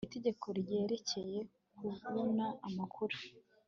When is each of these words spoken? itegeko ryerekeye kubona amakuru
itegeko 0.07 0.45
ryerekeye 0.59 1.39
kubona 1.99 2.45
amakuru 2.67 3.15